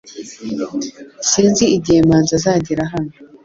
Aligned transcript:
Sinzi 1.29 1.65
igihe 1.77 1.99
manzi 2.09 2.31
azagera 2.39 2.83
hano 2.93 3.13